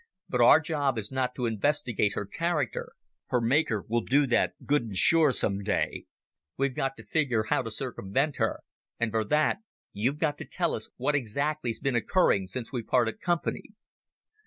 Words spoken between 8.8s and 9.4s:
and for